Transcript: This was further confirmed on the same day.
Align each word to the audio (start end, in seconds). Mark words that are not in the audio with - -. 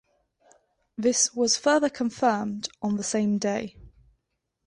This 0.97 1.35
was 1.35 1.57
further 1.57 1.87
confirmed 1.87 2.69
on 2.81 2.97
the 2.97 3.03
same 3.03 3.37
day. 3.37 3.75